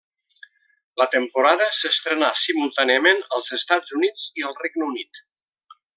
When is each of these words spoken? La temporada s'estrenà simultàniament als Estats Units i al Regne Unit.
La 1.01 1.05
temporada 1.15 1.67
s'estrenà 1.81 2.31
simultàniament 2.45 3.21
als 3.37 3.53
Estats 3.59 3.97
Units 3.99 4.29
i 4.43 4.49
al 4.51 4.57
Regne 4.65 4.89
Unit. 4.95 5.23